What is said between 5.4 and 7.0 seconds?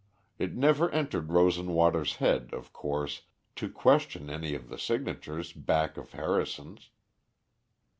back of Harrison's.